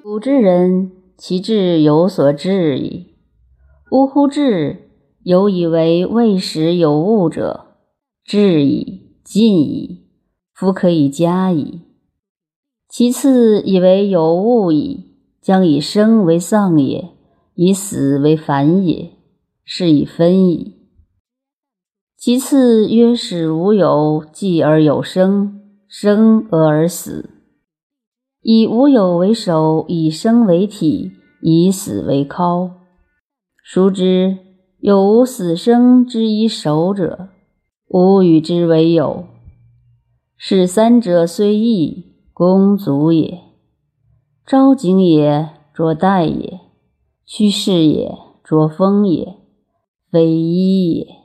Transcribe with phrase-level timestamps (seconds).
[0.00, 3.16] 古之人，其志有所至矣。
[3.90, 4.28] 呜呼！
[4.28, 4.90] 志
[5.24, 7.66] 有以为未始有物者，
[8.24, 10.06] 至矣，尽矣，
[10.54, 11.80] 夫可以加矣。
[12.88, 17.10] 其次以为有物矣，将以生为丧也，
[17.54, 19.10] 以死为反也，
[19.64, 20.76] 是以分矣。
[22.16, 27.30] 其次曰：始无有，继而有生，生而而死。
[28.50, 31.12] 以无有为首，以生为体，
[31.42, 32.70] 以死为尻。
[33.62, 34.38] 孰知
[34.78, 37.28] 有无死生之一首者？
[37.88, 39.26] 吾与之为有。
[40.38, 43.38] 是三者虽异，公足也。
[44.46, 46.60] 昭景也，卓代也；
[47.26, 49.36] 趋势也，卓风也，
[50.10, 51.17] 非一也。